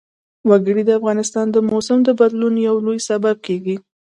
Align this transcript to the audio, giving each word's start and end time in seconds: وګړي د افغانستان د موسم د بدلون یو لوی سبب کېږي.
وګړي 0.49 0.83
د 0.85 0.91
افغانستان 0.99 1.45
د 1.51 1.57
موسم 1.69 1.99
د 2.03 2.09
بدلون 2.19 2.55
یو 2.67 2.75
لوی 2.85 2.99
سبب 3.09 3.35
کېږي. 3.45 3.75